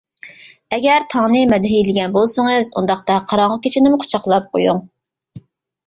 ئەگەر 0.77 1.05
تاڭنى 1.15 1.43
مەدھىيەلىگەن 1.51 2.17
بولسىڭىز، 2.17 2.73
ئۇنداقتا 2.75 3.21
قاراڭغۇ 3.29 3.63
كېچىنىمۇ 3.69 4.05
قۇچاقلاپ 4.05 4.53
قويۇڭ. 4.57 4.85